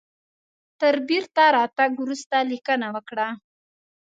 [0.79, 3.27] تر بیرته راتګ وروسته لیکنه وکړه.